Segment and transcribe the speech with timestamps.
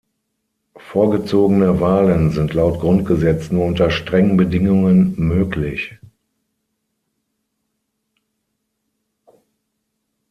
[0.77, 5.99] Vorgezogene Wahlen sind laut Grundgesetz nur unter strengen Bedingungen möglich.